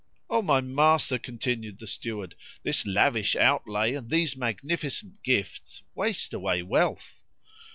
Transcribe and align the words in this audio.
"O 0.31 0.41
my 0.41 0.61
master," 0.61 1.19
continued 1.19 1.77
the 1.77 1.85
Steward, 1.85 2.33
"this 2.63 2.87
lavish 2.87 3.35
outlay 3.35 3.93
and 3.93 4.09
these 4.09 4.35
magnificent 4.35 5.21
gifts 5.21 5.83
waste 5.93 6.33
away 6.33 6.63
wealth." 6.63 7.21